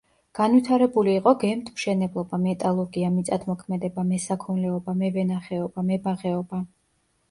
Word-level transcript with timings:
განვითარებული 0.37 1.13
იყო 1.21 1.33
გემთმშენებლობა, 1.43 2.41
მეტალურგია 2.47 3.13
მიწათმოქმედება, 3.19 4.09
მესაქონლეობა, 4.11 5.01
მევენახეობა, 5.07 5.91
მებაღეობა. 5.97 6.69